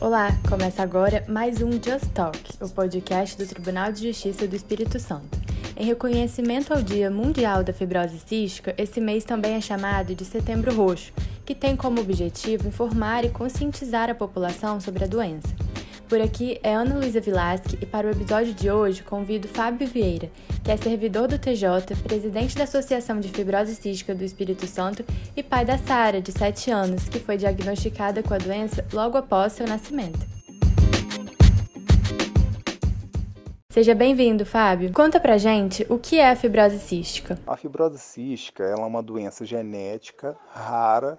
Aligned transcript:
Olá, 0.00 0.28
começa 0.48 0.80
agora 0.80 1.24
mais 1.26 1.60
um 1.60 1.72
Just 1.72 2.12
Talk, 2.14 2.38
o 2.60 2.68
podcast 2.68 3.36
do 3.36 3.44
Tribunal 3.44 3.90
de 3.90 4.06
Justiça 4.06 4.46
do 4.46 4.54
Espírito 4.54 5.00
Santo. 5.00 5.36
Em 5.76 5.84
reconhecimento 5.84 6.72
ao 6.72 6.80
Dia 6.80 7.10
Mundial 7.10 7.64
da 7.64 7.72
Fibrose 7.72 8.20
Cística, 8.20 8.72
esse 8.78 9.00
mês 9.00 9.24
também 9.24 9.54
é 9.54 9.60
chamado 9.60 10.14
de 10.14 10.24
Setembro 10.24 10.72
Roxo, 10.72 11.12
que 11.44 11.52
tem 11.52 11.74
como 11.74 12.00
objetivo 12.00 12.68
informar 12.68 13.24
e 13.24 13.30
conscientizar 13.30 14.08
a 14.08 14.14
população 14.14 14.80
sobre 14.80 15.02
a 15.02 15.08
doença. 15.08 15.48
Por 16.08 16.22
aqui 16.22 16.58
é 16.62 16.72
Ana 16.72 16.94
Luísa 16.94 17.20
Vilasque 17.20 17.78
e 17.82 17.84
para 17.84 18.06
o 18.06 18.10
episódio 18.10 18.54
de 18.54 18.70
hoje 18.70 19.02
convido 19.02 19.46
Fábio 19.46 19.86
Vieira, 19.86 20.30
que 20.64 20.70
é 20.70 20.76
servidor 20.78 21.28
do 21.28 21.38
TJ, 21.38 21.94
presidente 22.02 22.56
da 22.56 22.64
Associação 22.64 23.20
de 23.20 23.28
Fibrose 23.28 23.74
Cística 23.74 24.14
do 24.14 24.24
Espírito 24.24 24.66
Santo 24.66 25.04
e 25.36 25.42
pai 25.42 25.66
da 25.66 25.76
Sara, 25.76 26.22
de 26.22 26.32
7 26.32 26.70
anos, 26.70 27.10
que 27.10 27.20
foi 27.20 27.36
diagnosticada 27.36 28.22
com 28.22 28.32
a 28.32 28.38
doença 28.38 28.86
logo 28.90 29.18
após 29.18 29.52
seu 29.52 29.66
nascimento. 29.66 30.18
Seja 33.70 33.94
bem-vindo, 33.94 34.46
Fábio. 34.46 34.90
Conta 34.94 35.20
pra 35.20 35.36
gente 35.36 35.84
o 35.90 35.98
que 35.98 36.18
é 36.18 36.30
a 36.30 36.36
fibrose 36.36 36.78
cística. 36.78 37.38
A 37.46 37.54
fibrose 37.54 37.98
cística 37.98 38.64
é 38.64 38.74
uma 38.74 39.02
doença 39.02 39.44
genética 39.44 40.34
rara 40.48 41.18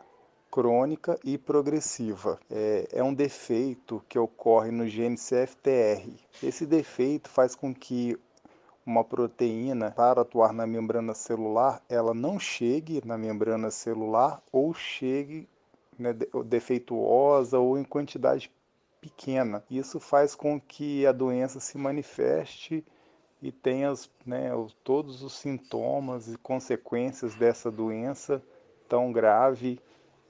crônica 0.52 1.20
e 1.24 1.38
progressiva. 1.38 2.40
É, 2.50 2.88
é, 2.92 3.04
um 3.04 3.14
defeito 3.14 4.04
que 4.10 4.18
ocorre 4.18 4.72
no 4.72 4.88
gene 4.88 5.16
CFTR. 5.16 6.10
Esse 6.42 6.66
defeito 6.66 7.30
faz 7.30 7.56
com 7.56 7.74
que 7.74 8.18
uma 8.86 9.04
proteína, 9.04 9.92
para 9.92 10.22
atuar 10.22 10.52
na 10.52 10.66
membrana 10.66 11.14
celular, 11.14 11.84
ela 11.88 12.14
não 12.14 12.40
chegue 12.40 13.02
na 13.06 13.18
membrana 13.18 13.70
celular 13.70 14.42
ou 14.52 14.74
chegue 14.74 15.48
né, 15.98 16.14
defeituosa 16.46 17.60
ou 17.60 17.78
em 17.78 17.84
quantidade 17.84 18.52
pequena. 19.00 19.64
Isso 19.70 20.00
faz 20.00 20.34
com 20.34 20.60
que 20.60 21.06
a 21.06 21.12
doença 21.12 21.60
se 21.60 21.78
manifeste 21.78 22.84
e 23.42 23.52
tenha 23.52 23.94
né, 24.26 24.50
todos 24.84 25.22
os 25.22 25.34
sintomas 25.34 26.28
e 26.28 26.38
consequências 26.38 27.36
dessa 27.36 27.70
doença 27.70 28.42
tão 28.88 29.12
grave 29.12 29.80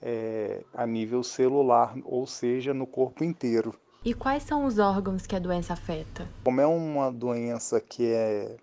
é, 0.01 0.63
a 0.73 0.85
nível 0.85 1.23
celular, 1.23 1.95
ou 2.03 2.25
seja, 2.25 2.73
no 2.73 2.87
corpo 2.87 3.23
inteiro. 3.23 3.73
E 4.03 4.13
quais 4.13 4.43
são 4.43 4.65
os 4.65 4.79
órgãos 4.79 5.27
que 5.27 5.35
a 5.35 5.39
doença 5.39 5.73
afeta? 5.73 6.27
Como 6.43 6.61
é 6.61 6.65
uma 6.65 7.11
doença 7.11 7.81
que 7.81 8.11
é, 8.11 8.55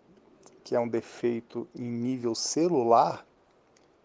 que 0.65 0.75
é 0.75 0.81
um 0.81 0.89
defeito 0.89 1.69
em 1.75 1.84
nível 1.84 2.34
celular, 2.34 3.27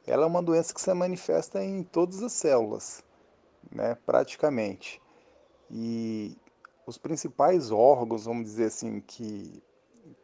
ela 0.05 0.23
é 0.23 0.27
uma 0.27 0.41
doença 0.41 0.73
que 0.73 0.81
se 0.81 0.93
manifesta 0.93 1.63
em 1.63 1.83
todas 1.83 2.21
as 2.21 2.33
células, 2.33 3.03
né, 3.71 3.97
praticamente. 4.05 5.01
E 5.69 6.37
os 6.85 6.97
principais 6.97 7.71
órgãos, 7.71 8.25
vamos 8.25 8.43
dizer 8.43 8.65
assim, 8.65 8.99
que, 8.99 9.63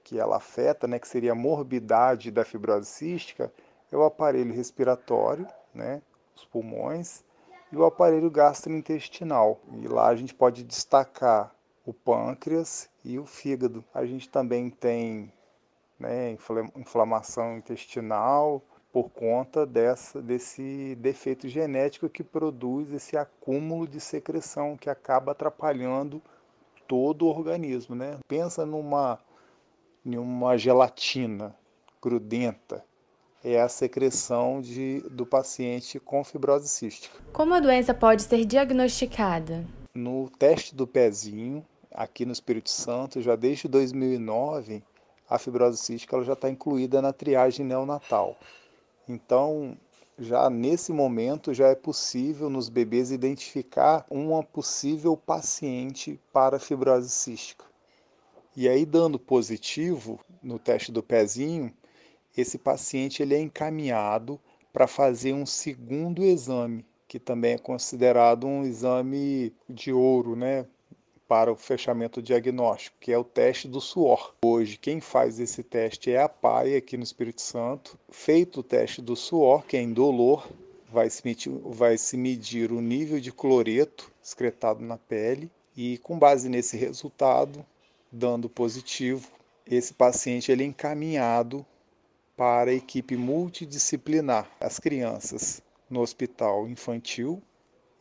que 0.04 0.20
ela 0.20 0.38
afeta, 0.38 0.88
né, 0.88 1.00
que 1.00 1.08
seria 1.08 1.32
a 1.32 1.36
morbidade 1.36 2.32
da 2.32 2.44
fibrose 2.44 2.88
cística, 2.88 3.52
é 3.90 3.96
o 3.96 4.04
aparelho 4.04 4.54
respiratório, 4.54 5.48
né, 5.74 6.02
os 6.38 6.46
pulmões 6.46 7.24
e 7.72 7.76
o 7.76 7.86
aparelho 7.86 8.30
gastrointestinal. 8.30 9.60
E 9.82 9.88
lá 9.88 10.08
a 10.08 10.16
gente 10.16 10.34
pode 10.34 10.64
destacar 10.64 11.54
o 11.86 11.94
pâncreas 11.94 12.90
e 13.04 13.18
o 13.18 13.26
fígado. 13.26 13.84
A 13.94 14.06
gente 14.06 14.30
também 14.30 14.70
tem 14.70 15.32
né, 16.00 16.38
inflamação 16.76 17.58
intestinal 17.58 18.62
por 18.92 19.10
conta 19.10 19.66
dessa, 19.66 20.22
desse 20.22 20.96
defeito 20.96 21.48
genético 21.48 22.10
que 22.10 22.24
produz 22.24 22.92
esse 22.92 23.18
acúmulo 23.18 23.88
de 23.88 24.00
secreção 24.00 24.78
que 24.78 24.90
acaba 24.90 25.32
atrapalhando 25.32 26.22
todo 26.88 27.26
o 27.26 27.30
organismo. 27.30 27.96
Né? 27.96 28.20
Pensa 28.28 28.66
numa, 28.66 29.20
numa 30.04 30.58
gelatina 30.58 31.56
grudenta 32.02 32.86
é 33.54 33.62
a 33.62 33.70
secreção 33.70 34.62
de, 34.62 35.02
do 35.10 35.26
paciente 35.26 36.00
com 36.00 36.24
fibrose 36.24 36.68
cística. 36.68 37.18
Como 37.32 37.54
a 37.54 37.60
doença 37.60 37.94
pode 37.94 38.24
ser 38.24 38.46
diagnosticada? 38.46 39.66
No 39.96 40.30
teste 40.38 40.76
do 40.76 40.86
pezinho, 40.86 41.66
aqui 41.92 42.26
no 42.26 42.34
Espírito 42.34 42.70
Santo, 42.70 43.22
já 43.22 43.36
desde 43.36 43.68
2009, 43.68 44.84
a 45.30 45.38
fibrose 45.38 45.78
cística 45.78 46.16
ela 46.16 46.26
já 46.26 46.34
está 46.34 46.50
incluída 46.50 47.02
na 47.02 47.14
triagem 47.14 47.66
neonatal. 47.66 48.38
Então, 49.08 49.78
já 50.20 50.50
nesse 50.50 50.92
momento 50.92 51.54
já 51.54 51.68
é 51.68 51.76
possível 51.76 52.50
nos 52.50 52.70
bebês 52.70 53.12
identificar 53.12 54.06
uma 54.10 54.44
possível 54.44 55.16
paciente 55.16 56.20
para 56.34 56.60
fibrose 56.60 57.10
cística. 57.10 57.66
E 58.56 58.68
aí 58.68 58.86
dando 58.86 59.20
positivo 59.20 60.20
no 60.42 60.58
teste 60.58 60.92
do 60.92 61.04
pezinho, 61.04 61.72
esse 62.38 62.58
paciente 62.58 63.24
ele 63.24 63.34
é 63.34 63.40
encaminhado 63.40 64.40
para 64.72 64.86
fazer 64.86 65.34
um 65.34 65.46
segundo 65.46 66.24
exame, 66.24 66.86
que 67.08 67.20
também 67.20 67.54
é 67.54 67.58
considerado 67.58 68.46
um 68.46 68.64
exame 68.64 69.52
de 69.68 69.92
ouro, 69.92 70.36
né? 70.36 70.66
Para 71.28 71.52
o 71.52 71.56
fechamento 71.56 72.22
diagnóstico, 72.22 72.96
que 73.02 73.12
é 73.12 73.18
o 73.18 73.24
teste 73.24 73.68
do 73.68 73.82
suor. 73.82 74.36
Hoje, 74.46 74.78
quem 74.78 75.02
faz 75.02 75.40
esse 75.40 75.64
teste 75.64 76.12
é 76.12 76.22
a 76.22 76.30
PAI 76.30 76.76
aqui 76.76 76.96
no 76.96 77.04
Espírito 77.04 77.42
Santo. 77.42 78.00
Feito 78.10 78.62
o 78.62 78.64
teste 78.64 79.02
do 79.02 79.16
suor, 79.16 79.66
que 79.66 79.76
é 79.76 79.82
indolor, 79.82 80.48
vai 80.90 81.10
se 81.10 81.22
medir, 81.26 81.52
vai 81.66 81.98
se 81.98 82.16
medir 82.16 82.72
o 82.72 82.80
nível 82.80 83.20
de 83.20 83.32
cloreto 83.32 84.12
excretado 84.24 84.84
na 84.84 84.98
pele 84.98 85.52
e, 85.76 85.98
com 85.98 86.18
base 86.18 86.48
nesse 86.48 86.78
resultado, 86.78 87.66
dando 88.12 88.48
positivo, 88.48 89.30
esse 89.66 89.94
paciente 89.94 90.52
ele 90.52 90.64
é 90.64 90.68
encaminhado 90.68 91.66
para 92.38 92.70
a 92.70 92.74
equipe 92.76 93.18
multidisciplinar, 93.18 94.48
as 94.62 94.78
crianças 94.78 95.60
no 95.90 96.02
hospital 96.02 96.68
infantil 96.68 97.42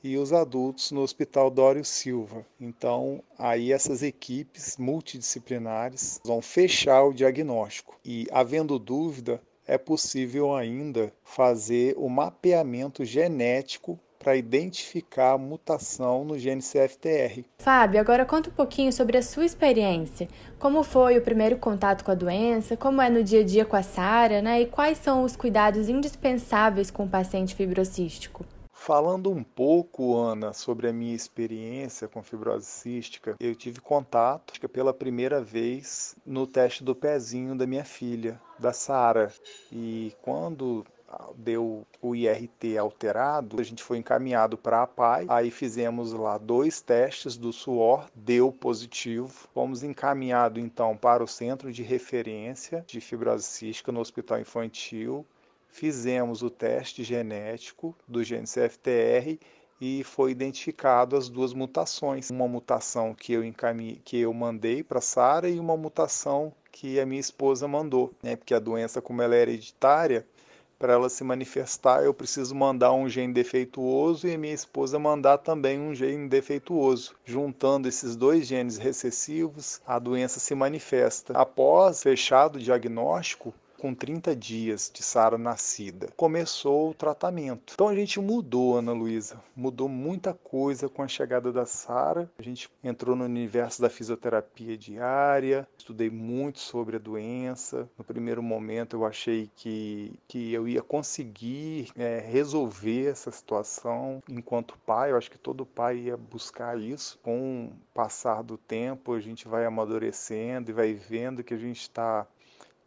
e 0.04 0.18
os 0.18 0.30
adultos 0.30 0.92
no 0.92 1.00
Hospital 1.00 1.50
Dório 1.50 1.84
Silva. 1.84 2.46
Então, 2.60 3.22
aí 3.38 3.72
essas 3.72 4.02
equipes 4.02 4.76
multidisciplinares 4.76 6.20
vão 6.22 6.42
fechar 6.42 7.02
o 7.04 7.14
diagnóstico 7.14 7.98
e, 8.04 8.26
havendo 8.30 8.78
dúvida, 8.78 9.40
é 9.66 9.78
possível 9.78 10.54
ainda 10.54 11.12
fazer 11.24 11.94
o 11.96 12.08
mapeamento 12.08 13.06
genético 13.06 13.98
para 14.26 14.36
identificar 14.36 15.34
a 15.34 15.38
mutação 15.38 16.24
no 16.24 16.36
gene 16.36 16.60
CFTR. 16.60 17.44
Fábio, 17.58 18.00
agora 18.00 18.26
conta 18.26 18.50
um 18.50 18.52
pouquinho 18.52 18.92
sobre 18.92 19.16
a 19.16 19.22
sua 19.22 19.44
experiência. 19.44 20.26
Como 20.58 20.82
foi 20.82 21.16
o 21.16 21.22
primeiro 21.22 21.58
contato 21.58 22.04
com 22.04 22.10
a 22.10 22.14
doença? 22.16 22.76
Como 22.76 23.00
é 23.00 23.08
no 23.08 23.22
dia 23.22 23.42
a 23.42 23.44
dia 23.44 23.64
com 23.64 23.76
a 23.76 23.84
Sara, 23.84 24.42
né? 24.42 24.62
E 24.62 24.66
quais 24.66 24.98
são 24.98 25.22
os 25.22 25.36
cuidados 25.36 25.88
indispensáveis 25.88 26.90
com 26.90 27.04
o 27.04 27.08
paciente 27.08 27.54
fibrocístico? 27.54 28.44
Falando 28.72 29.30
um 29.30 29.44
pouco, 29.44 30.16
Ana, 30.16 30.52
sobre 30.52 30.88
a 30.88 30.92
minha 30.92 31.14
experiência 31.14 32.08
com 32.08 32.20
fibrose 32.20 32.66
cística, 32.66 33.36
eu 33.38 33.54
tive 33.54 33.80
contato 33.80 34.52
pela 34.68 34.92
primeira 34.92 35.40
vez 35.40 36.16
no 36.26 36.48
teste 36.48 36.82
do 36.82 36.96
pezinho 36.96 37.56
da 37.56 37.66
minha 37.66 37.84
filha, 37.84 38.40
da 38.58 38.72
Sara. 38.72 39.32
E 39.70 40.12
quando 40.20 40.84
deu 41.36 41.86
o 42.00 42.14
IRT 42.14 42.76
alterado, 42.78 43.60
a 43.60 43.64
gente 43.64 43.82
foi 43.82 43.98
encaminhado 43.98 44.56
para 44.56 44.82
a 44.82 44.86
PAI, 44.86 45.26
aí 45.28 45.50
fizemos 45.50 46.12
lá 46.12 46.38
dois 46.38 46.80
testes 46.80 47.36
do 47.36 47.52
suor, 47.52 48.06
deu 48.14 48.50
positivo, 48.52 49.28
fomos 49.54 49.82
encaminhados 49.82 50.62
então 50.62 50.96
para 50.96 51.22
o 51.22 51.28
centro 51.28 51.72
de 51.72 51.82
referência 51.82 52.84
de 52.86 53.00
fibrose 53.00 53.44
cística 53.44 53.92
no 53.92 54.00
Hospital 54.00 54.40
Infantil, 54.40 55.24
fizemos 55.68 56.42
o 56.42 56.50
teste 56.50 57.04
genético 57.04 57.94
do 58.08 58.24
gene 58.24 58.46
CFTR 58.46 59.38
e 59.80 60.02
foi 60.04 60.30
identificado 60.30 61.16
as 61.16 61.28
duas 61.28 61.52
mutações, 61.52 62.30
uma 62.30 62.48
mutação 62.48 63.14
que 63.14 63.32
eu 63.32 63.44
encaminhei, 63.44 64.00
que 64.02 64.18
eu 64.18 64.32
mandei 64.32 64.82
para 64.82 65.00
Sara 65.00 65.48
e 65.48 65.60
uma 65.60 65.76
mutação 65.76 66.52
que 66.72 66.98
a 66.98 67.06
minha 67.06 67.20
esposa 67.20 67.68
mandou, 67.68 68.12
né? 68.22 68.36
Porque 68.36 68.54
a 68.54 68.58
doença 68.58 69.02
como 69.02 69.20
ela 69.20 69.34
é 69.34 69.42
hereditária, 69.42 70.26
para 70.78 70.92
ela 70.92 71.08
se 71.08 71.24
manifestar, 71.24 72.04
eu 72.04 72.12
preciso 72.12 72.54
mandar 72.54 72.92
um 72.92 73.08
gene 73.08 73.32
defeituoso 73.32 74.28
e 74.28 74.36
minha 74.36 74.54
esposa 74.54 74.98
mandar 74.98 75.38
também 75.38 75.78
um 75.78 75.94
gene 75.94 76.28
defeituoso. 76.28 77.14
Juntando 77.24 77.88
esses 77.88 78.14
dois 78.14 78.46
genes 78.46 78.76
recessivos, 78.76 79.80
a 79.86 79.98
doença 79.98 80.38
se 80.38 80.54
manifesta. 80.54 81.32
Após 81.32 82.02
fechado 82.02 82.56
o 82.56 82.60
diagnóstico, 82.60 83.54
com 83.76 83.94
30 83.94 84.34
dias 84.34 84.90
de 84.92 85.02
Sara 85.02 85.38
nascida, 85.38 86.08
começou 86.16 86.90
o 86.90 86.94
tratamento. 86.94 87.74
Então 87.74 87.88
a 87.88 87.94
gente 87.94 88.20
mudou, 88.20 88.76
Ana 88.76 88.92
Luísa, 88.92 89.40
mudou 89.54 89.88
muita 89.88 90.34
coisa 90.34 90.88
com 90.88 91.02
a 91.02 91.08
chegada 91.08 91.52
da 91.52 91.66
Sara. 91.66 92.30
A 92.38 92.42
gente 92.42 92.70
entrou 92.82 93.14
no 93.14 93.24
universo 93.24 93.80
da 93.80 93.90
fisioterapia 93.90 94.76
diária, 94.76 95.68
estudei 95.76 96.10
muito 96.10 96.58
sobre 96.58 96.96
a 96.96 96.98
doença. 97.00 97.88
No 97.98 98.04
primeiro 98.04 98.42
momento 98.42 98.96
eu 98.96 99.04
achei 99.04 99.50
que, 99.56 100.18
que 100.26 100.52
eu 100.52 100.66
ia 100.66 100.82
conseguir 100.82 101.90
é, 101.96 102.18
resolver 102.20 103.06
essa 103.06 103.30
situação 103.30 104.22
enquanto 104.28 104.78
pai. 104.86 105.12
Eu 105.12 105.16
acho 105.16 105.30
que 105.30 105.38
todo 105.38 105.66
pai 105.66 105.98
ia 105.98 106.16
buscar 106.16 106.78
isso. 106.80 107.18
Com 107.22 107.66
o 107.66 107.72
passar 107.94 108.42
do 108.42 108.56
tempo, 108.56 109.14
a 109.14 109.20
gente 109.20 109.48
vai 109.48 109.64
amadurecendo 109.64 110.70
e 110.70 110.74
vai 110.74 110.94
vendo 110.94 111.44
que 111.44 111.54
a 111.54 111.58
gente 111.58 111.80
está 111.80 112.26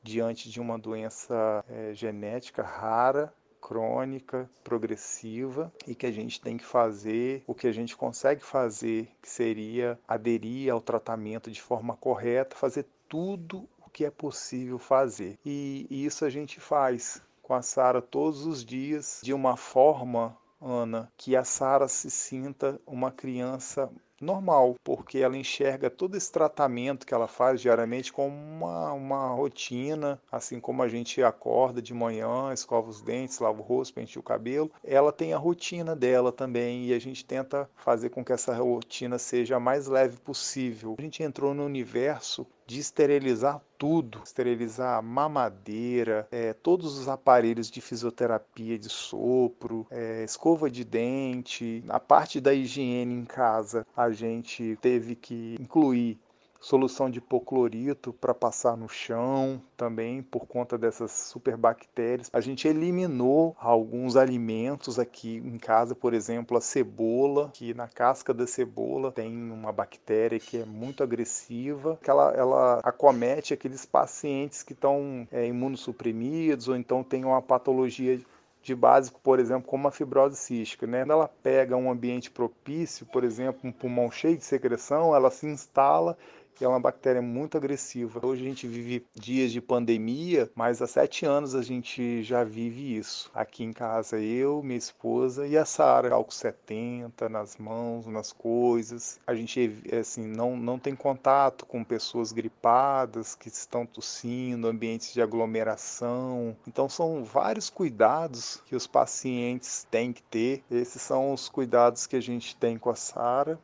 diante 0.09 0.49
de 0.49 0.59
uma 0.59 0.77
doença 0.77 1.63
é, 1.69 1.93
genética 1.93 2.63
rara, 2.63 3.33
crônica, 3.61 4.49
progressiva 4.63 5.71
e 5.85 5.93
que 5.93 6.05
a 6.05 6.11
gente 6.11 6.41
tem 6.41 6.57
que 6.57 6.65
fazer 6.65 7.43
o 7.45 7.53
que 7.53 7.67
a 7.67 7.71
gente 7.71 7.95
consegue 7.95 8.43
fazer, 8.43 9.09
que 9.21 9.29
seria 9.29 9.99
aderir 10.07 10.71
ao 10.71 10.81
tratamento 10.81 11.51
de 11.51 11.61
forma 11.61 11.95
correta, 11.95 12.55
fazer 12.55 12.85
tudo 13.07 13.69
o 13.85 13.89
que 13.89 14.05
é 14.05 14.11
possível 14.11 14.79
fazer. 14.79 15.37
E, 15.45 15.85
e 15.89 16.05
isso 16.05 16.25
a 16.25 16.29
gente 16.29 16.59
faz 16.59 17.21
com 17.41 17.53
a 17.53 17.61
Sara 17.61 18.01
todos 18.01 18.45
os 18.45 18.63
dias 18.63 19.21
de 19.23 19.33
uma 19.33 19.57
forma, 19.57 20.37
Ana, 20.61 21.11
que 21.17 21.35
a 21.35 21.43
Sara 21.43 21.87
se 21.87 22.09
sinta 22.09 22.79
uma 22.85 23.11
criança 23.11 23.91
normal, 24.23 24.75
porque 24.83 25.19
ela 25.19 25.37
enxerga 25.37 25.89
todo 25.89 26.15
esse 26.15 26.31
tratamento 26.31 27.05
que 27.05 27.13
ela 27.13 27.27
faz 27.27 27.61
diariamente 27.61 28.11
como 28.11 28.35
uma, 28.35 28.93
uma 28.93 29.27
rotina, 29.29 30.21
assim 30.31 30.59
como 30.59 30.83
a 30.83 30.87
gente 30.87 31.21
acorda 31.23 31.81
de 31.81 31.93
manhã, 31.93 32.53
escova 32.53 32.89
os 32.89 33.01
dentes, 33.01 33.39
lava 33.39 33.59
o 33.59 33.63
rosto, 33.63 33.93
penteia 33.93 34.19
o 34.19 34.23
cabelo, 34.23 34.71
ela 34.83 35.11
tem 35.11 35.33
a 35.33 35.37
rotina 35.37 35.95
dela 35.95 36.31
também 36.31 36.85
e 36.85 36.93
a 36.93 36.99
gente 36.99 37.25
tenta 37.25 37.69
fazer 37.75 38.09
com 38.09 38.23
que 38.23 38.33
essa 38.33 38.53
rotina 38.55 39.17
seja 39.17 39.57
a 39.57 39.59
mais 39.59 39.87
leve 39.87 40.17
possível. 40.17 40.95
A 40.97 41.01
gente 41.01 41.23
entrou 41.23 41.53
no 41.53 41.65
universo 41.65 42.45
de 42.69 42.79
esterilizar 42.79 43.59
tudo, 43.79 44.21
esterilizar 44.23 45.01
mamadeira, 45.01 46.27
é, 46.29 46.53
todos 46.53 46.99
os 46.99 47.07
aparelhos 47.07 47.71
de 47.71 47.81
fisioterapia 47.81 48.77
de 48.77 48.87
sopro, 48.87 49.87
é, 49.89 50.23
escova 50.23 50.69
de 50.69 50.83
dente, 50.83 51.83
a 51.89 51.99
parte 51.99 52.39
da 52.39 52.53
higiene 52.53 53.15
em 53.15 53.25
casa, 53.25 53.87
a 53.97 54.11
gente 54.11 54.77
teve 54.81 55.15
que 55.15 55.55
incluir 55.59 56.19
solução 56.59 57.09
de 57.09 57.19
hipoclorito 57.19 58.11
para 58.13 58.33
passar 58.33 58.75
no 58.75 58.89
chão 58.89 59.61
também 59.77 60.21
por 60.21 60.45
conta 60.45 60.77
dessas 60.77 61.11
superbactérias. 61.11 62.29
A 62.33 62.41
gente 62.41 62.67
eliminou 62.67 63.55
alguns 63.59 64.15
alimentos 64.15 64.99
aqui 64.99 65.37
em 65.37 65.57
casa, 65.57 65.95
por 65.95 66.13
exemplo, 66.13 66.57
a 66.57 66.61
cebola, 66.61 67.49
que 67.53 67.73
na 67.73 67.87
casca 67.87 68.33
da 68.33 68.45
cebola 68.45 69.11
tem 69.11 69.33
uma 69.51 69.71
bactéria 69.71 70.39
que 70.39 70.57
é 70.57 70.65
muito 70.65 71.01
agressiva, 71.01 71.97
que 72.03 72.09
ela, 72.09 72.33
ela 72.33 72.79
acomete 72.83 73.53
aqueles 73.53 73.85
pacientes 73.85 74.63
que 74.63 74.73
estão 74.73 75.27
é, 75.31 75.47
imunossuprimidos 75.47 76.67
ou 76.67 76.75
então 76.75 77.03
têm 77.03 77.23
uma 77.23 77.41
patologia 77.41 78.19
de 78.61 78.75
básico, 78.75 79.19
por 79.21 79.39
exemplo, 79.39 79.67
como 79.67 79.87
a 79.87 79.91
fibrose 79.91 80.35
cística. 80.35 80.85
Né? 80.85 81.01
Quando 81.01 81.11
ela 81.11 81.27
pega 81.41 81.77
um 81.77 81.89
ambiente 81.89 82.29
propício, 82.29 83.05
por 83.05 83.23
exemplo, 83.23 83.61
um 83.63 83.71
pulmão 83.71 84.11
cheio 84.11 84.37
de 84.37 84.43
secreção, 84.43 85.15
ela 85.15 85.31
se 85.31 85.47
instala 85.47 86.17
que 86.59 86.65
é 86.65 86.67
uma 86.67 86.77
bactéria 86.77 87.21
muito 87.21 87.55
agressiva. 87.55 88.19
Hoje 88.21 88.41
a 88.41 88.45
gente 88.49 88.67
vive 88.67 89.05
dias 89.15 89.49
de 89.49 89.61
pandemia, 89.61 90.51
mas 90.53 90.81
há 90.81 90.87
sete 90.87 91.25
anos 91.25 91.55
a 91.55 91.61
gente 91.61 92.21
já 92.21 92.43
vive 92.43 92.97
isso. 92.97 93.31
Aqui 93.33 93.63
em 93.63 93.71
casa, 93.71 94.19
eu, 94.19 94.61
minha 94.61 94.77
esposa 94.77 95.47
e 95.47 95.57
a 95.57 95.63
Sara, 95.63 96.13
álcool 96.13 96.33
70 96.33 97.29
nas 97.29 97.55
mãos, 97.55 98.07
nas 98.07 98.33
coisas. 98.33 99.21
A 99.25 99.33
gente 99.33 99.71
assim 99.97 100.27
não, 100.27 100.57
não 100.57 100.77
tem 100.77 100.93
contato 100.97 101.65
com 101.65 101.81
pessoas 101.81 102.33
gripadas 102.33 103.35
que 103.35 103.47
estão 103.47 103.85
tossindo, 103.85 104.67
ambientes 104.67 105.13
de 105.13 105.21
aglomeração. 105.21 106.57
Então 106.67 106.89
são 106.89 107.23
vários 107.23 107.69
cuidados 107.69 108.61
que 108.65 108.75
os 108.75 108.85
pacientes 108.85 109.87
têm 109.89 110.11
que 110.11 110.23
ter. 110.23 110.61
Esses 110.69 111.01
são 111.01 111.31
os 111.31 111.47
cuidados 111.47 112.05
que 112.05 112.17
a 112.17 112.21
gente 112.21 112.53
tem 112.57 112.77
com 112.77 112.89
a 112.89 112.95
Sara 112.95 113.57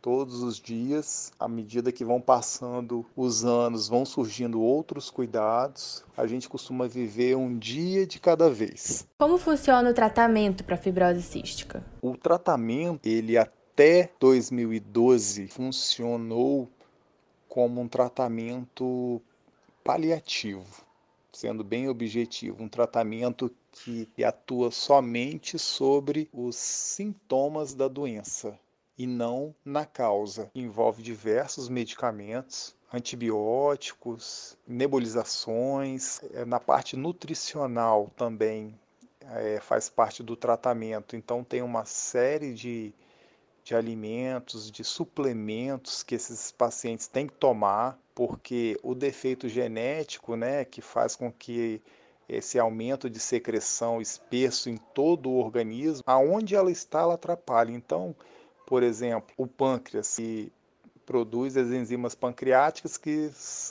todos 0.00 0.42
os 0.42 0.58
dias, 0.58 1.32
à 1.38 1.48
medida 1.48 1.92
que 1.92 2.04
vão 2.04 2.20
passando 2.20 3.04
os 3.16 3.44
anos, 3.44 3.88
vão 3.88 4.04
surgindo 4.04 4.60
outros 4.60 5.10
cuidados. 5.10 6.04
A 6.16 6.26
gente 6.26 6.48
costuma 6.48 6.86
viver 6.86 7.36
um 7.36 7.58
dia 7.58 8.06
de 8.06 8.20
cada 8.20 8.48
vez. 8.50 9.06
Como 9.18 9.38
funciona 9.38 9.90
o 9.90 9.94
tratamento 9.94 10.64
para 10.64 10.76
fibrose 10.76 11.22
cística? 11.22 11.84
O 12.00 12.16
tratamento, 12.16 13.06
ele 13.06 13.36
até 13.36 14.10
2012 14.20 15.48
funcionou 15.48 16.68
como 17.48 17.80
um 17.80 17.88
tratamento 17.88 19.20
paliativo, 19.82 20.64
sendo 21.32 21.64
bem 21.64 21.88
objetivo, 21.88 22.62
um 22.62 22.68
tratamento 22.68 23.50
que 23.72 24.08
atua 24.24 24.70
somente 24.70 25.58
sobre 25.58 26.28
os 26.32 26.56
sintomas 26.56 27.74
da 27.74 27.88
doença 27.88 28.58
e 28.98 29.06
não 29.06 29.54
na 29.64 29.86
causa. 29.86 30.50
Envolve 30.54 31.02
diversos 31.02 31.68
medicamentos, 31.68 32.74
antibióticos, 32.92 34.58
nebulizações, 34.66 36.20
é, 36.34 36.44
na 36.44 36.58
parte 36.58 36.96
nutricional 36.96 38.10
também 38.16 38.78
é, 39.34 39.60
faz 39.60 39.88
parte 39.88 40.22
do 40.22 40.34
tratamento. 40.34 41.14
Então 41.14 41.44
tem 41.44 41.62
uma 41.62 41.84
série 41.84 42.52
de, 42.52 42.92
de 43.62 43.74
alimentos, 43.74 44.70
de 44.70 44.82
suplementos 44.82 46.02
que 46.02 46.14
esses 46.14 46.50
pacientes 46.50 47.06
têm 47.06 47.26
que 47.26 47.34
tomar, 47.34 47.98
porque 48.14 48.76
o 48.82 48.94
defeito 48.94 49.48
genético, 49.48 50.34
né, 50.34 50.64
que 50.64 50.80
faz 50.80 51.14
com 51.14 51.30
que 51.30 51.80
esse 52.28 52.58
aumento 52.58 53.08
de 53.08 53.20
secreção 53.20 54.02
espesso 54.02 54.68
em 54.68 54.76
todo 54.76 55.30
o 55.30 55.38
organismo, 55.38 56.02
aonde 56.06 56.54
ela 56.54 56.70
está, 56.70 57.00
ela 57.00 57.14
atrapalha. 57.14 57.70
Então, 57.70 58.14
por 58.68 58.82
exemplo, 58.82 59.34
o 59.38 59.46
pâncreas 59.46 60.16
que 60.16 60.52
produz 61.06 61.56
as 61.56 61.68
enzimas 61.68 62.14
pancreáticas 62.14 62.98
que 62.98 63.30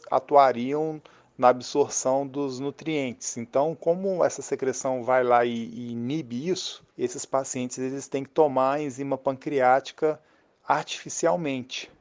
atuariam 0.09 0.99
na 1.37 1.49
absorção 1.49 2.25
dos 2.25 2.59
nutrientes. 2.59 3.37
Então, 3.37 3.75
como 3.75 4.25
essa 4.25 4.41
secreção 4.41 5.03
vai 5.03 5.23
lá 5.23 5.45
e, 5.45 5.51
e 5.51 5.91
inibe 5.91 6.49
isso, 6.49 6.83
esses 6.97 7.27
pacientes 7.27 7.77
eles 7.77 8.07
têm 8.07 8.23
que 8.23 8.31
tomar 8.31 8.77
a 8.77 8.81
enzima 8.81 9.19
pancreática 9.19 10.19
artificialmente. 10.67 11.91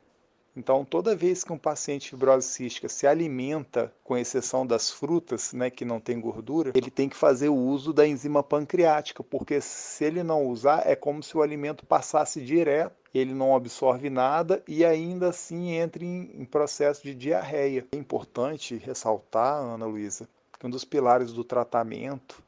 Então, 0.57 0.87
toda 0.87 1.15
vez 1.15 1.45
que 1.45 1.53
um 1.53 1.59
paciente 1.59 2.09
fibrose 2.11 2.49
cística 2.49 2.89
se 2.89 3.07
alimenta, 3.07 3.93
com 4.03 4.17
exceção 4.17 4.67
das 4.67 4.91
frutas, 4.91 5.53
né, 5.53 5.69
que 5.69 5.85
não 5.85 6.01
tem 6.01 6.19
gordura, 6.19 6.73
ele 6.75 6.91
tem 6.91 7.11
que 7.11 7.17
fazer 7.17 7.51
o 7.51 7.55
uso 7.55 7.93
da 7.93 8.07
enzima 8.07 8.43
pancreática, 8.43 9.23
porque 9.23 9.61
se 9.61 10.05
ele 10.05 10.23
não 10.23 10.47
usar, 10.47 10.87
é 10.87 10.97
como 10.97 11.23
se 11.23 11.37
o 11.37 11.43
alimento 11.43 11.85
passasse 11.85 12.41
direto, 12.41 12.97
ele 13.13 13.35
não 13.35 13.55
absorve 13.55 14.09
nada 14.09 14.63
e 14.67 14.85
ainda 14.85 15.29
assim 15.29 15.73
entra 15.73 16.05
em, 16.05 16.31
em 16.35 16.45
processo 16.45 17.03
de 17.03 17.15
diarreia. 17.15 17.87
É 17.93 17.97
importante 17.97 18.77
ressaltar, 18.77 19.63
Ana 19.63 19.87
Luísa, 19.87 20.29
que 20.59 20.67
um 20.67 20.71
dos 20.71 20.85
pilares 20.85 21.33
do 21.33 21.45
tratamento 21.45 22.43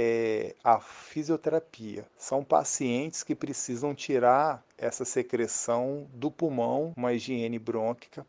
é 0.00 0.54
a 0.64 0.80
fisioterapia. 0.80 2.06
São 2.16 2.42
pacientes 2.42 3.22
que 3.22 3.34
precisam 3.34 3.94
tirar 3.94 4.64
essa 4.78 5.04
secreção 5.04 6.06
do 6.14 6.30
pulmão, 6.30 6.94
uma 6.96 7.12
higiene 7.12 7.58
brônquica, 7.58 8.26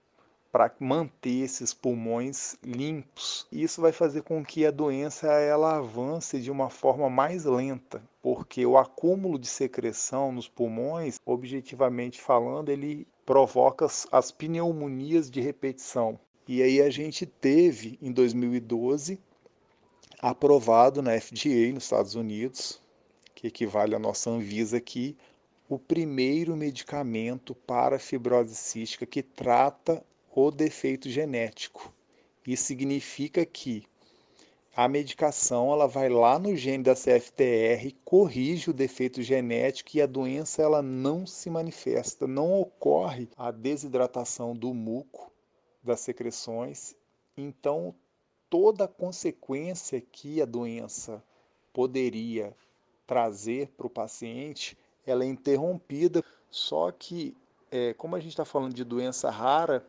para 0.52 0.70
manter 0.82 1.46
esses 1.46 1.74
pulmões 1.74 2.58
limpos. 2.62 3.48
Isso 3.50 3.80
vai 3.80 3.94
fazer 3.94 4.24
com 4.24 4.44
que 4.44 4.66
a 4.66 4.72
doença 4.72 5.28
ela 5.28 5.78
avance 5.78 6.42
de 6.42 6.52
uma 6.52 6.70
forma 6.70 7.10
mais 7.10 7.46
lenta, 7.46 8.04
porque 8.22 8.66
o 8.66 8.78
acúmulo 8.78 9.40
de 9.40 9.48
secreção 9.48 10.30
nos 10.30 10.50
pulmões, 10.50 11.22
objetivamente 11.26 12.20
falando, 12.20 12.68
ele 12.68 13.08
provoca 13.26 13.88
as 14.12 14.30
pneumonias 14.30 15.32
de 15.32 15.40
repetição. 15.40 16.20
E 16.46 16.62
aí 16.62 16.82
a 16.82 16.90
gente 16.90 17.26
teve 17.26 17.98
em 18.02 18.12
2012 18.12 19.18
aprovado 20.22 21.02
na 21.02 21.20
FDA 21.20 21.74
nos 21.74 21.86
Estados 21.86 22.14
Unidos, 22.14 22.80
que 23.34 23.48
equivale 23.48 23.96
à 23.96 24.00
nossa 24.00 24.30
Anvisa 24.30 24.78
aqui, 24.78 25.18
o 25.68 25.80
primeiro 25.80 26.56
medicamento 26.56 27.56
para 27.56 27.98
fibrose 27.98 28.54
cística 28.54 29.06
que 29.06 29.24
trata 29.24 30.06
o 30.30 30.52
defeito 30.52 31.10
genético. 31.10 31.92
Isso 32.46 32.66
significa 32.66 33.46
que 33.46 33.84
a 34.76 34.88
medicação 34.88 35.72
ela 35.72 35.88
vai 35.88 36.08
lá 36.08 36.38
no 36.38 36.56
gene 36.56 36.84
da 36.84 36.94
CFTR, 36.94 37.94
corrige 38.06 38.70
o 38.70 38.74
defeito 38.74 39.22
genético 39.22 39.92
e 39.96 40.02
a 40.02 40.06
doença 40.06 40.62
ela 40.62 40.82
não 40.82 41.26
se 41.26 41.50
manifesta, 41.50 42.28
não 42.28 42.60
ocorre 42.62 43.28
a 43.36 43.52
desidratação 43.52 44.56
do 44.56 44.74
muco 44.74 45.32
das 45.84 46.00
secreções. 46.02 46.96
Então 47.36 47.96
toda 48.52 48.84
a 48.84 48.88
consequência 48.88 50.02
que 50.02 50.42
a 50.42 50.46
doença 50.46 51.24
poderia 51.72 52.54
trazer 53.08 53.70
para 53.78 53.88
o 53.88 53.90
paciente, 53.90 54.78
ela 55.06 55.24
é 55.24 55.28
interrompida. 55.28 56.22
Só 56.50 56.92
que, 56.92 57.34
é, 57.72 57.94
como 57.94 58.14
a 58.14 58.20
gente 58.20 58.32
está 58.32 58.44
falando 58.44 58.74
de 58.74 58.84
doença 58.84 59.30
rara, 59.30 59.88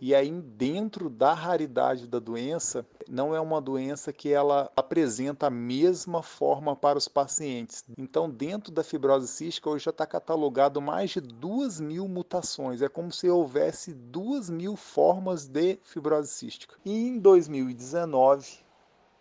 e 0.00 0.14
aí 0.14 0.30
dentro 0.30 1.08
da 1.08 1.32
raridade 1.32 2.06
da 2.06 2.18
doença, 2.18 2.86
não 3.08 3.34
é 3.34 3.40
uma 3.40 3.60
doença 3.60 4.12
que 4.12 4.30
ela 4.30 4.70
apresenta 4.76 5.46
a 5.46 5.50
mesma 5.50 6.22
forma 6.22 6.76
para 6.76 6.98
os 6.98 7.08
pacientes. 7.08 7.84
Então, 7.96 8.28
dentro 8.28 8.72
da 8.72 8.84
fibrose 8.84 9.28
cística, 9.28 9.70
hoje 9.70 9.84
já 9.84 9.90
está 9.90 10.06
catalogado 10.06 10.80
mais 10.80 11.10
de 11.10 11.20
duas 11.20 11.80
mil 11.80 12.06
mutações. 12.08 12.82
É 12.82 12.88
como 12.88 13.10
se 13.10 13.28
houvesse 13.28 13.94
duas 13.94 14.50
mil 14.50 14.76
formas 14.76 15.46
de 15.46 15.78
fibrose 15.82 16.28
cística. 16.28 16.76
E 16.84 17.08
em 17.08 17.18
2019 17.18 18.58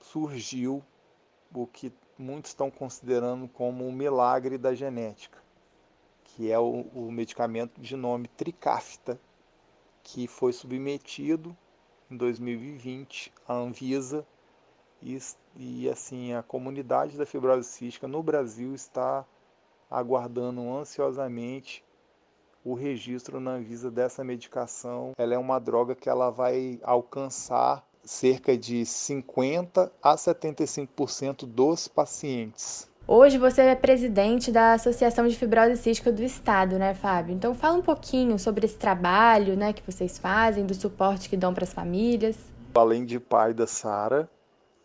surgiu 0.02 0.84
o 1.54 1.66
que 1.66 1.92
muitos 2.18 2.52
estão 2.52 2.70
considerando 2.70 3.48
como 3.48 3.88
um 3.88 3.92
milagre 3.92 4.58
da 4.58 4.74
genética, 4.74 5.38
que 6.24 6.52
é 6.52 6.60
o, 6.60 6.86
o 6.94 7.12
medicamento 7.12 7.80
de 7.80 7.96
nome 7.96 8.28
Tricafta, 8.28 9.20
que 10.06 10.28
foi 10.28 10.54
submetido 10.54 11.58
em 12.10 12.16
2020 12.16 13.34
à 13.48 13.56
Anvisa 13.56 14.26
e, 15.02 15.18
e 15.58 15.90
assim 15.90 16.32
a 16.34 16.44
comunidade 16.44 17.18
da 17.18 17.26
fibrose 17.26 17.68
cística 17.68 18.08
no 18.08 18.22
Brasil 18.22 18.74
está 18.76 19.26
aguardando 19.90 20.62
ansiosamente 20.72 21.84
o 22.64 22.76
registro 22.76 23.40
na 23.40 23.52
Anvisa 23.52 23.90
dessa 23.90 24.24
medicação. 24.24 25.12
Ela 25.18 25.34
é 25.34 25.38
uma 25.38 25.60
droga 25.60 25.96
que 25.96 26.08
ela 26.08 26.30
vai 26.30 26.80
alcançar 26.84 27.84
cerca 28.04 28.56
de 28.56 28.86
50 28.86 29.92
a 30.02 30.16
75% 30.16 31.46
dos 31.48 31.88
pacientes. 31.88 32.88
Hoje 33.08 33.38
você 33.38 33.62
é 33.62 33.76
presidente 33.76 34.52
da 34.52 34.74
Associação 34.74 35.28
de 35.28 35.36
Fibrose 35.36 35.78
Cística 35.78 36.12
do 36.12 36.24
Estado, 36.24 36.80
né, 36.80 36.96
Fábio? 36.96 37.36
Então 37.36 37.54
fala 37.54 37.78
um 37.78 37.82
pouquinho 37.82 38.40
sobre 38.40 38.66
esse 38.66 38.78
trabalho, 38.78 39.56
né, 39.56 39.74
que 39.74 39.84
vocês 39.86 40.18
fazem, 40.18 40.66
do 40.66 40.74
suporte 40.74 41.30
que 41.30 41.38
dão 41.38 41.54
para 41.54 41.66
as 41.66 41.72
famílias. 41.72 42.36
Além 42.74 43.06
de 43.06 43.20
pai 43.20 43.54
da 43.54 43.68
Sara, 43.68 44.28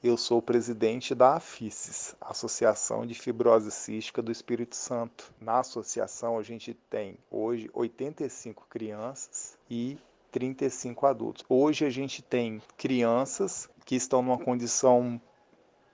eu 0.04 0.18
sou 0.18 0.42
presidente 0.42 1.14
da 1.14 1.36
AFICES, 1.36 2.14
Associação 2.20 3.06
de 3.06 3.14
Fibrose 3.14 3.70
Cística 3.70 4.20
do 4.20 4.30
Espírito 4.30 4.76
Santo. 4.76 5.32
Na 5.40 5.60
associação 5.60 6.38
a 6.38 6.42
gente 6.42 6.74
tem 6.90 7.16
hoje 7.30 7.70
85 7.72 8.66
crianças 8.68 9.56
e 9.70 9.96
35 10.30 11.06
adultos. 11.06 11.42
Hoje 11.48 11.86
a 11.86 11.90
gente 11.90 12.20
tem 12.20 12.60
crianças 12.76 13.66
que 13.86 13.96
estão 13.96 14.20
numa 14.20 14.36
condição 14.36 15.18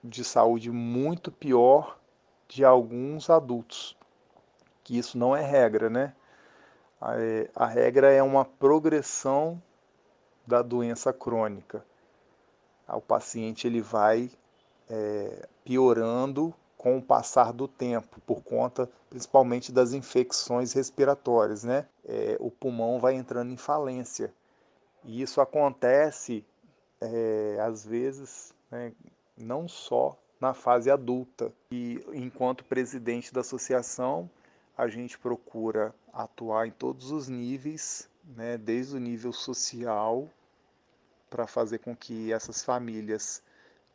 de 0.03 0.25
saúde 0.25 0.73
muito 0.73 1.31
pior 1.31 1.97
de 2.49 2.65
alguns 2.65 3.29
adultos, 3.31 3.97
que 4.85 4.97
isso 4.97 5.19
não 5.19 5.35
é 5.35 5.43
regra, 5.43 5.91
né? 5.91 6.15
A, 7.01 7.21
é, 7.21 7.51
a 7.55 7.67
regra 7.67 8.13
é 8.13 8.23
uma 8.23 8.45
progressão 8.45 9.61
da 10.47 10.63
doença 10.63 11.13
crônica. 11.13 11.85
O 12.89 13.01
paciente 13.01 13.67
ele 13.67 13.81
vai 13.81 14.31
é, 14.89 15.49
piorando 15.65 16.55
com 16.77 16.99
o 16.99 17.03
passar 17.03 17.53
do 17.53 17.67
tempo, 17.67 18.21
por 18.21 18.43
conta 18.43 18.89
principalmente 19.11 19.73
das 19.73 19.93
infecções 19.93 20.73
respiratórias, 20.73 21.65
né? 21.65 21.87
É, 22.05 22.37
o 22.39 22.51
pulmão 22.51 23.01
vai 23.01 23.15
entrando 23.15 23.51
em 23.51 23.57
falência. 23.57 24.33
E 25.05 25.23
isso 25.23 25.41
acontece, 25.41 26.45
é, 27.01 27.59
às 27.61 27.85
vezes, 27.85 28.55
né, 28.71 28.93
não 29.37 29.67
só 29.67 30.17
na 30.41 30.55
fase 30.55 30.91
adulta. 30.91 31.53
E 31.71 32.05
enquanto 32.13 32.65
presidente 32.65 33.33
da 33.33 33.41
associação, 33.41 34.31
a 34.77 34.89
gente 34.89 35.19
procura 35.19 35.95
atuar 36.13 36.67
em 36.67 36.71
todos 36.71 37.11
os 37.11 37.29
níveis, 37.29 38.09
né, 38.25 38.59
desde 38.59 38.97
o 38.97 39.01
nível 39.01 39.33
social, 39.33 40.29
para 41.31 41.47
fazer 41.47 41.79
com 41.79 41.95
que 41.97 42.33
essas 42.33 42.63
famílias 42.63 43.43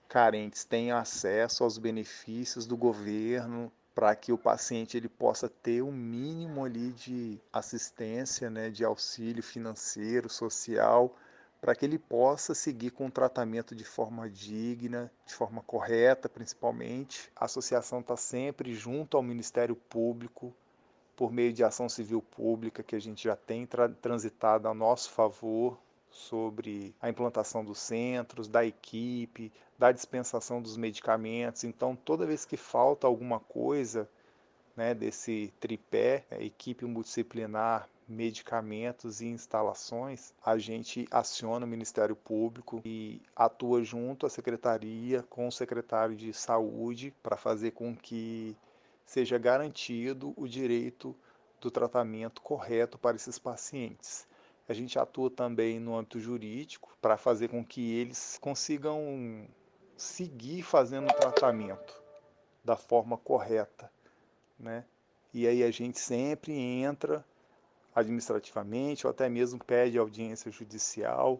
carentes 0.08 0.66
tenham 0.66 0.98
acesso 0.98 1.64
aos 1.64 1.78
benefícios 1.78 2.66
do 2.66 2.76
governo, 2.76 3.72
para 3.94 4.16
que 4.16 4.32
o 4.32 4.38
paciente 4.38 4.98
ele 4.98 5.10
possa 5.10 5.50
ter 5.50 5.82
um 5.82 5.92
mínimo 5.92 6.64
ali 6.64 6.92
de 6.94 7.40
assistência, 7.52 8.50
né, 8.50 8.70
de 8.70 8.84
auxílio 8.84 9.44
financeiro, 9.44 10.30
social, 10.30 11.16
para 11.62 11.76
que 11.76 11.86
ele 11.86 12.00
possa 12.00 12.56
seguir 12.56 12.90
com 12.90 13.06
o 13.06 13.12
tratamento 13.12 13.76
de 13.76 13.86
forma 13.86 14.28
digna, 14.28 15.12
de 15.28 15.36
forma 15.36 15.62
correta, 15.62 16.28
principalmente. 16.28 17.32
A 17.36 17.46
associação 17.46 18.00
está 18.00 18.18
sempre 18.18 18.74
junto 18.74 19.16
ao 19.16 19.22
Ministério 19.22 19.76
Público, 19.76 20.52
por 21.16 21.32
meio 21.32 21.54
de 21.54 21.64
ação 21.64 21.88
civil 21.88 22.20
pública, 22.20 22.82
que 22.82 22.96
a 22.96 23.00
gente 23.00 23.26
já 23.26 23.36
tem 23.36 23.68
tra 23.68 23.88
transitado 23.88 24.68
a 24.68 24.74
nosso 24.74 25.12
favor 25.12 25.78
sobre 26.10 26.96
a 27.00 27.10
implantação 27.10 27.64
dos 27.64 27.78
centros, 27.78 28.48
da 28.48 28.66
equipe, 28.66 29.52
da 29.78 29.92
dispensação 29.92 30.62
dos 30.62 30.76
medicamentos. 30.76 31.64
Então, 31.64 31.96
toda 31.96 32.26
vez 32.26 32.44
que 32.44 32.58
falta 32.58 33.06
alguma 33.06 33.40
coisa 33.40 34.10
né, 34.76 34.96
desse 34.96 35.54
tripé, 35.60 36.26
equipe 36.40 36.86
multidisciplinar, 36.86 37.88
medicamentos 38.12 39.22
e 39.22 39.28
instalações, 39.28 40.34
a 40.46 40.58
gente 40.58 41.08
aciona 41.10 41.66
o 41.66 41.70
Ministério 41.70 42.16
Público 42.16 42.82
e 42.86 43.22
atua 43.36 43.84
junto 43.84 44.26
à 44.26 44.30
secretaria 44.30 45.24
com 45.24 45.48
o 45.48 45.52
secretário 45.52 46.16
de 46.16 46.34
Saúde 46.34 47.14
para 47.24 47.38
fazer 47.38 47.72
com 47.72 47.96
que 47.96 48.56
seja 49.06 49.38
garantido 49.38 50.34
o 50.36 50.48
direito 50.48 51.16
do 51.60 51.72
tratamento 51.72 52.42
correto 52.42 52.98
para 52.98 53.16
esses 53.16 53.40
pacientes. 53.40 54.28
A 54.68 54.74
gente 54.74 55.00
atua 55.00 55.30
também 55.30 55.80
no 55.80 55.98
âmbito 55.98 56.20
jurídico 56.20 56.96
para 57.02 57.18
fazer 57.18 57.48
com 57.48 57.64
que 57.64 57.94
eles 57.94 58.38
consigam 58.42 59.48
seguir 59.96 60.64
fazendo 60.64 61.10
o 61.10 61.14
tratamento 61.14 62.02
da 62.64 62.76
forma 62.76 63.18
correta, 63.18 63.92
né? 64.60 64.86
E 65.34 65.48
aí 65.48 65.64
a 65.64 65.72
gente 65.72 66.00
sempre 66.00 66.54
entra 66.54 67.26
administrativamente 67.94 69.06
ou 69.06 69.12
até 69.12 69.28
mesmo 69.30 69.64
pede 69.64 69.98
audiência 69.98 70.52
judicial 70.52 71.40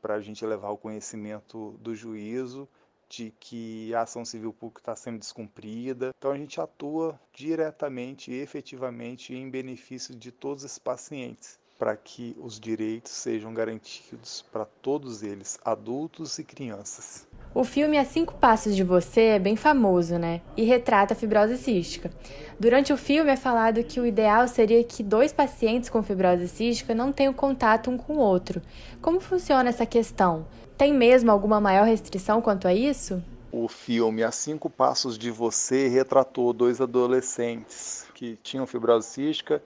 para 0.00 0.14
a 0.14 0.20
gente 0.20 0.44
levar 0.44 0.70
o 0.70 0.76
conhecimento 0.76 1.72
do 1.80 1.94
juízo 1.94 2.68
de 3.08 3.32
que 3.38 3.94
a 3.94 4.02
ação 4.02 4.24
civil 4.24 4.52
pública 4.52 4.80
está 4.80 4.96
sendo 4.96 5.18
descumprida. 5.18 6.10
Então 6.18 6.32
a 6.32 6.36
gente 6.36 6.60
atua 6.60 7.18
diretamente 7.32 8.30
e 8.30 8.40
efetivamente 8.40 9.34
em 9.34 9.48
benefício 9.48 10.14
de 10.14 10.32
todos 10.32 10.64
esses 10.64 10.78
pacientes, 10.78 11.58
para 11.78 11.96
que 11.96 12.36
os 12.38 12.58
direitos 12.58 13.12
sejam 13.12 13.54
garantidos 13.54 14.42
para 14.52 14.64
todos 14.64 15.22
eles, 15.22 15.58
adultos 15.64 16.38
e 16.38 16.44
crianças. 16.44 17.26
O 17.54 17.62
filme 17.62 17.96
A 17.96 18.04
Cinco 18.04 18.34
Passos 18.34 18.74
de 18.74 18.82
Você 18.82 19.20
é 19.20 19.38
bem 19.38 19.54
famoso, 19.54 20.18
né? 20.18 20.40
E 20.56 20.64
retrata 20.64 21.14
a 21.14 21.16
fibrose 21.16 21.56
cística. 21.56 22.10
Durante 22.58 22.92
o 22.92 22.96
filme 22.96 23.30
é 23.30 23.36
falado 23.36 23.84
que 23.84 24.00
o 24.00 24.04
ideal 24.04 24.48
seria 24.48 24.82
que 24.82 25.04
dois 25.04 25.32
pacientes 25.32 25.88
com 25.88 26.02
fibrose 26.02 26.48
cística 26.48 26.92
não 26.96 27.12
tenham 27.12 27.32
contato 27.32 27.92
um 27.92 27.96
com 27.96 28.14
o 28.14 28.18
outro. 28.18 28.60
Como 29.00 29.20
funciona 29.20 29.68
essa 29.68 29.86
questão? 29.86 30.44
Tem 30.76 30.92
mesmo 30.92 31.30
alguma 31.30 31.60
maior 31.60 31.86
restrição 31.86 32.42
quanto 32.42 32.66
a 32.66 32.74
isso? 32.74 33.22
O 33.52 33.68
filme 33.68 34.24
A 34.24 34.32
Cinco 34.32 34.68
Passos 34.68 35.16
de 35.16 35.30
Você 35.30 35.86
retratou 35.86 36.52
dois 36.52 36.80
adolescentes 36.80 38.08
que 38.14 38.36
tinham 38.42 38.66
fibrose 38.66 39.06
cística 39.06 39.62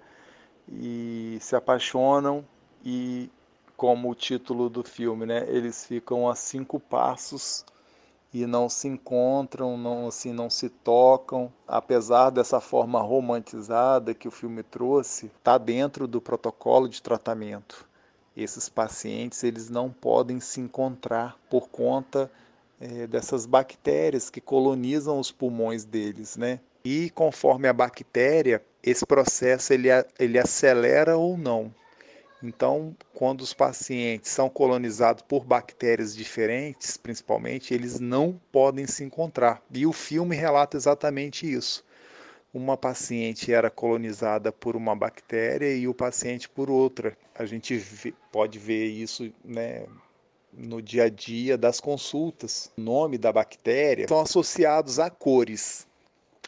e 0.70 1.38
se 1.40 1.56
apaixonam 1.56 2.44
e 2.84 3.30
como 3.78 4.10
o 4.10 4.14
título 4.14 4.68
do 4.68 4.84
filme, 4.84 5.24
né? 5.24 5.46
Eles 5.48 5.86
ficam 5.86 6.28
a 6.28 6.34
cinco 6.34 6.78
passos 6.78 7.64
e 8.32 8.46
não 8.46 8.68
se 8.68 8.88
encontram, 8.88 9.76
não 9.76 10.08
assim, 10.08 10.32
não 10.32 10.50
se 10.50 10.68
tocam, 10.68 11.52
apesar 11.66 12.30
dessa 12.30 12.60
forma 12.60 13.00
romantizada 13.00 14.14
que 14.14 14.28
o 14.28 14.30
filme 14.30 14.62
trouxe, 14.62 15.26
está 15.26 15.56
dentro 15.56 16.06
do 16.06 16.20
protocolo 16.20 16.88
de 16.88 17.02
tratamento. 17.02 17.88
Esses 18.36 18.68
pacientes 18.68 19.42
eles 19.42 19.68
não 19.68 19.90
podem 19.90 20.40
se 20.40 20.60
encontrar 20.60 21.36
por 21.50 21.68
conta 21.68 22.30
é, 22.80 23.06
dessas 23.06 23.46
bactérias 23.46 24.30
que 24.30 24.40
colonizam 24.40 25.18
os 25.18 25.32
pulmões 25.32 25.84
deles, 25.84 26.36
né? 26.36 26.60
E 26.84 27.10
conforme 27.10 27.66
a 27.66 27.72
bactéria, 27.72 28.62
esse 28.82 29.04
processo 29.04 29.72
ele, 29.72 29.88
ele 30.18 30.38
acelera 30.38 31.16
ou 31.16 31.36
não. 31.36 31.74
Então, 32.42 32.96
quando 33.12 33.40
os 33.40 33.52
pacientes 33.52 34.30
são 34.30 34.48
colonizados 34.48 35.22
por 35.22 35.44
bactérias 35.44 36.14
diferentes, 36.14 36.96
principalmente, 36.96 37.74
eles 37.74 37.98
não 37.98 38.40
podem 38.52 38.86
se 38.86 39.02
encontrar. 39.02 39.60
E 39.72 39.84
o 39.86 39.92
filme 39.92 40.36
relata 40.36 40.76
exatamente 40.76 41.50
isso. 41.50 41.84
Uma 42.54 42.76
paciente 42.76 43.52
era 43.52 43.68
colonizada 43.68 44.52
por 44.52 44.76
uma 44.76 44.94
bactéria 44.94 45.74
e 45.74 45.88
o 45.88 45.94
paciente 45.94 46.48
por 46.48 46.70
outra. 46.70 47.16
A 47.34 47.44
gente 47.44 48.14
pode 48.32 48.58
ver 48.58 48.86
isso 48.86 49.32
né, 49.44 49.86
no 50.52 50.80
dia 50.80 51.04
a 51.04 51.08
dia 51.08 51.58
das 51.58 51.80
consultas. 51.80 52.70
O 52.78 52.80
nome 52.80 53.18
da 53.18 53.32
bactéria 53.32 54.06
são 54.08 54.20
associados 54.20 54.98
a 54.98 55.10
cores 55.10 55.86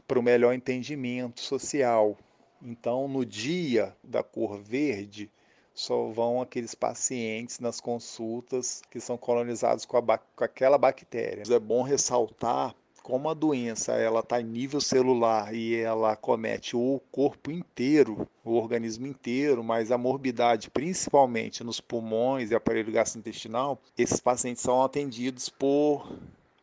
para 0.06 0.18
o 0.18 0.23
melhor 0.23 0.54
entendimento 0.54 1.40
social. 1.40 2.16
Então, 2.62 3.09
no 3.09 3.25
dia 3.25 3.94
da 4.02 4.23
cor 4.23 4.59
verde, 4.59 5.30
só 5.75 6.09
vão 6.09 6.41
aqueles 6.41 6.75
pacientes 6.75 7.59
nas 7.59 7.81
consultas 7.81 8.83
que 8.91 9.00
são 9.00 9.17
colonizados 9.17 9.85
com, 9.85 10.00
com 10.00 10.45
aquela 10.45 10.79
bactéria. 10.79 11.43
É 11.50 11.59
bom 11.59 11.83
ressaltar 11.83 12.75
como 13.03 13.29
a 13.29 13.35
doença 13.35 13.93
ela 13.95 14.21
está 14.21 14.41
em 14.41 14.45
nível 14.45 14.81
celular 14.81 15.55
e 15.55 15.75
ela 15.75 16.15
comete 16.17 16.77
o 16.77 17.00
corpo 17.11 17.50
inteiro, 17.50 18.29
o 18.45 18.53
organismo 18.53 19.07
inteiro, 19.07 19.65
mas 19.65 19.91
a 19.91 19.99
morbidade 19.99 20.71
principalmente 20.71 21.65
nos 21.65 21.81
pulmões 21.81 22.50
e 22.50 22.55
aparelho 22.55 22.93
gastrointestinal, 22.93 23.81
esses 23.97 24.21
pacientes 24.21 24.62
são 24.62 24.83
atendidos 24.83 25.49
por 25.49 26.07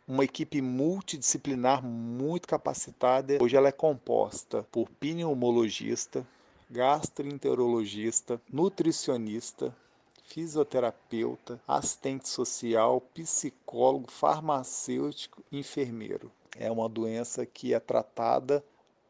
uma 0.07 0.23
equipe 0.23 0.61
multidisciplinar 0.61 1.83
muito 1.83 2.47
capacitada. 2.47 3.37
Hoje 3.41 3.57
ela 3.57 3.67
é 3.67 3.73
composta 3.73 4.63
por 4.71 4.89
pneumologista, 4.91 6.25
gastroenterologista, 6.69 8.41
nutricionista, 8.51 9.75
fisioterapeuta, 10.23 11.59
assistente 11.67 12.27
social, 12.27 13.01
psicólogo, 13.13 14.11
farmacêutico, 14.11 15.43
enfermeiro. 15.51 16.31
É 16.55 16.69
uma 16.69 16.89
doença 16.89 17.45
que 17.45 17.73
é 17.73 17.79
tratada 17.79 18.63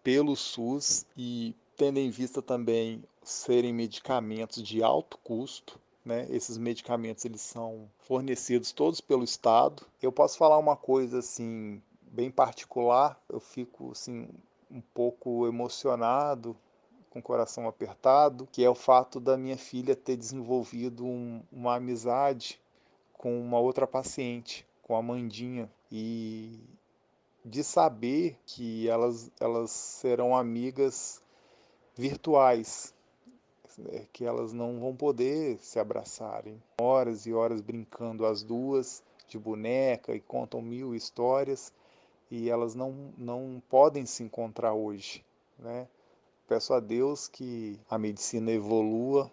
pelo 0.03 0.35
SUS 0.35 1.05
e 1.17 1.55
tendo 1.75 1.97
em 1.97 2.09
vista 2.09 2.41
também 2.41 3.03
serem 3.23 3.73
medicamentos 3.73 4.61
de 4.63 4.83
alto 4.83 5.17
custo, 5.23 5.79
né? 6.05 6.25
Esses 6.29 6.57
medicamentos 6.57 7.25
eles 7.25 7.41
são 7.41 7.89
fornecidos 7.99 8.71
todos 8.71 9.01
pelo 9.01 9.23
Estado. 9.23 9.83
Eu 10.01 10.11
posso 10.11 10.37
falar 10.37 10.57
uma 10.57 10.75
coisa 10.75 11.19
assim 11.19 11.81
bem 12.01 12.31
particular. 12.31 13.19
Eu 13.27 13.39
fico 13.39 13.91
assim 13.91 14.29
um 14.71 14.81
pouco 14.93 15.45
emocionado 15.47 16.55
com 17.17 17.19
o 17.19 17.23
coração 17.23 17.67
apertado, 17.67 18.47
que 18.51 18.63
é 18.63 18.69
o 18.69 18.75
fato 18.75 19.19
da 19.19 19.35
minha 19.37 19.57
filha 19.57 19.95
ter 19.95 20.15
desenvolvido 20.15 21.05
um, 21.05 21.41
uma 21.51 21.75
amizade 21.75 22.59
com 23.13 23.39
uma 23.39 23.59
outra 23.59 23.87
paciente, 23.87 24.65
com 24.83 24.95
a 24.95 25.01
Mandinha, 25.01 25.69
e 25.91 26.59
de 27.43 27.63
saber 27.63 28.37
que 28.45 28.87
elas, 28.87 29.31
elas 29.39 29.71
serão 29.71 30.35
amigas 30.35 31.21
virtuais, 31.95 32.93
né, 33.77 34.05
que 34.13 34.23
elas 34.23 34.53
não 34.53 34.79
vão 34.79 34.95
poder 34.95 35.57
se 35.59 35.79
abraçarem. 35.79 36.61
Horas 36.79 37.25
e 37.25 37.33
horas 37.33 37.61
brincando 37.61 38.25
as 38.25 38.43
duas 38.43 39.01
de 39.27 39.39
boneca 39.39 40.13
e 40.13 40.19
contam 40.19 40.61
mil 40.61 40.93
histórias 40.93 41.73
e 42.29 42.49
elas 42.49 42.75
não, 42.75 43.11
não 43.17 43.61
podem 43.69 44.05
se 44.05 44.21
encontrar 44.23 44.73
hoje, 44.73 45.25
né? 45.57 45.87
Peço 46.47 46.73
a 46.73 46.79
Deus 46.79 47.27
que 47.27 47.77
a 47.89 47.97
medicina 47.97 48.49
evolua, 48.51 49.29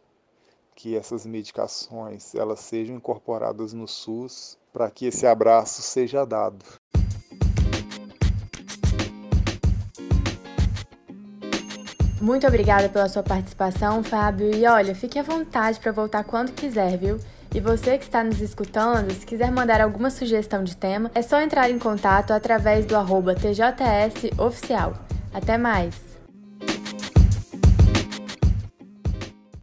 que 0.75 0.97
essas 0.97 1.25
medicações 1.25 2.35
elas 2.35 2.59
sejam 2.59 2.97
incorporadas 2.97 3.73
no 3.73 3.87
SUS 3.87 4.59
para 4.73 4.91
que 4.91 5.07
esse 5.07 5.25
abraço 5.25 5.81
seja 5.81 6.25
dado. 6.25 6.65
Muito 12.21 12.47
obrigada 12.49 12.89
pela 12.89 13.09
sua 13.09 13.23
participação, 13.23 14.03
Fábio. 14.03 14.53
E 14.53 14.67
olha, 14.67 14.93
fique 14.93 15.17
à 15.17 15.23
vontade 15.23 15.79
para 15.79 15.93
voltar 15.93 16.25
quando 16.25 16.53
quiser, 16.53 16.99
viu? 16.99 17.19
E 17.55 17.61
você 17.61 17.97
que 17.97 18.05
está 18.05 18.25
nos 18.25 18.41
escutando, 18.41 19.13
se 19.13 19.25
quiser 19.25 19.53
mandar 19.53 19.81
alguma 19.81 20.11
sugestão 20.11 20.65
de 20.65 20.77
tema, 20.77 21.13
é 21.15 21.23
só 21.23 21.41
entrar 21.41 21.71
em 21.71 21.79
contato 21.79 22.33
através 22.33 22.87
do 22.87 22.97
arroba 22.97 23.37
TJS 23.37 24.37
Oficial. 24.37 24.95
Até 25.33 25.57
mais! 25.57 26.14